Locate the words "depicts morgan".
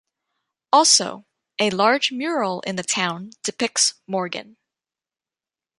3.43-4.57